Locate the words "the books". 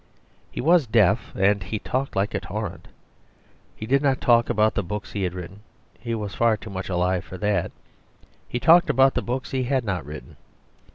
4.73-5.11, 9.13-9.51